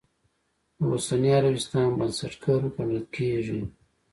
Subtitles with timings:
[0.77, 3.59] د اوسني عربستان بنسټګر ګڼلی کېږي.